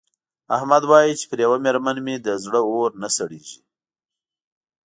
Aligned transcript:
احمد 0.55 0.83
وايې 0.89 1.13
چې 1.19 1.25
پر 1.29 1.39
یوه 1.45 1.57
مېرمن 1.65 1.97
مې 2.05 2.15
د 2.25 2.27
زړه 2.43 2.59
اور 2.71 2.91
نه 3.01 3.09
سړېږي. 3.17 3.59